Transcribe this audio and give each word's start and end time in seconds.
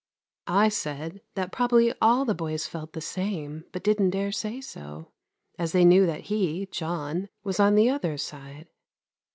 I 0.47 0.69
said 0.69 1.21
that 1.35 1.51
probably 1.51 1.93
all 2.01 2.25
the 2.25 2.33
boys 2.33 2.65
felt 2.65 2.93
the 2.93 3.01
same, 3.01 3.65
but 3.71 3.83
didn't 3.83 4.09
dare 4.09 4.31
say 4.31 4.59
so, 4.59 5.11
as 5.59 5.73
they 5.73 5.85
knew 5.85 6.07
that 6.07 6.21
he, 6.21 6.65
John, 6.65 7.29
was 7.43 7.59
on 7.59 7.75
the 7.75 7.91
other 7.91 8.17
side. 8.17 8.67